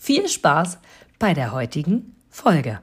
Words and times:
viel 0.00 0.28
Spaß 0.28 0.78
bei 1.18 1.34
der 1.34 1.52
heutigen 1.52 2.16
Folge. 2.30 2.80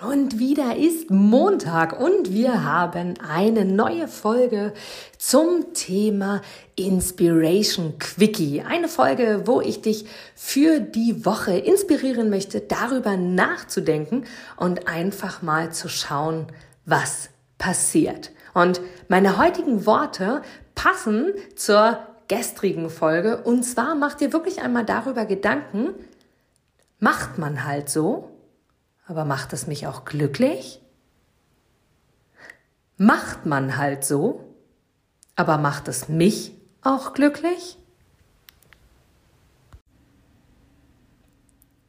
Und 0.00 0.38
wieder 0.38 0.76
ist 0.76 1.10
Montag 1.10 1.98
und 2.00 2.32
wir 2.32 2.64
haben 2.64 3.14
eine 3.20 3.64
neue 3.64 4.06
Folge 4.08 4.74
zum 5.18 5.74
Thema 5.74 6.40
Inspiration 6.76 7.98
Quickie. 7.98 8.62
Eine 8.62 8.88
Folge, 8.88 9.42
wo 9.46 9.60
ich 9.60 9.82
dich 9.82 10.06
für 10.34 10.80
die 10.80 11.26
Woche 11.26 11.58
inspirieren 11.58 12.30
möchte, 12.30 12.60
darüber 12.60 13.16
nachzudenken 13.16 14.24
und 14.56 14.88
einfach 14.88 15.42
mal 15.42 15.72
zu 15.72 15.88
schauen, 15.88 16.46
was 16.84 17.28
passiert. 17.58 18.30
Und 18.54 18.80
meine 19.08 19.36
heutigen 19.36 19.84
Worte 19.86 20.42
passen 20.74 21.32
zur 21.56 21.98
gestrigen 22.32 22.88
Folge 22.88 23.42
und 23.42 23.62
zwar 23.62 23.94
mach 23.94 24.14
dir 24.14 24.32
wirklich 24.32 24.62
einmal 24.62 24.86
darüber 24.86 25.26
Gedanken, 25.26 25.90
macht 26.98 27.36
man 27.36 27.66
halt 27.66 27.90
so, 27.90 28.30
aber 29.06 29.26
macht 29.26 29.52
es 29.52 29.66
mich 29.66 29.86
auch 29.86 30.06
glücklich? 30.06 30.80
Macht 32.96 33.44
man 33.44 33.76
halt 33.76 34.06
so, 34.06 34.54
aber 35.36 35.58
macht 35.58 35.88
es 35.88 36.08
mich 36.08 36.54
auch 36.80 37.12
glücklich? 37.12 37.76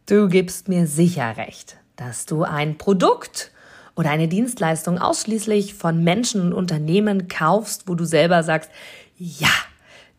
Du 0.08 0.28
gibst 0.28 0.68
mir 0.68 0.88
sicher 0.88 1.38
recht, 1.38 1.78
dass 1.96 2.26
du 2.26 2.44
ein 2.44 2.78
Produkt 2.78 3.52
oder 3.96 4.10
eine 4.10 4.28
Dienstleistung 4.28 4.98
ausschließlich 4.98 5.74
von 5.74 6.04
Menschen 6.04 6.42
und 6.42 6.52
Unternehmen 6.52 7.30
kaufst, 7.30 7.88
wo 7.88 7.96
du 7.96 8.04
selber 8.04 8.44
sagst, 8.44 8.70
ja, 9.18 9.48